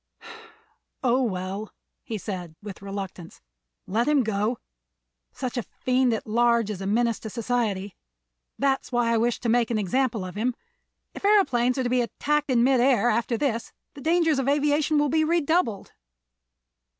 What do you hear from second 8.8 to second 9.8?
is why I wished to make an